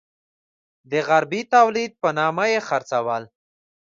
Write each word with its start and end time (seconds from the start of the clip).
د 0.91 0.93
عربي 1.09 1.41
تولید 1.53 1.91
په 2.01 2.09
نامه 2.17 2.45
یې 2.53 2.59
خرڅول. 2.67 3.23